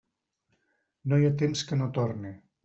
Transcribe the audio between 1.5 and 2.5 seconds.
que no torne.